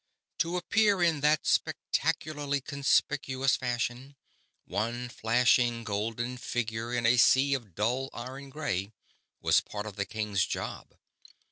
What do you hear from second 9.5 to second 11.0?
part of the king's job.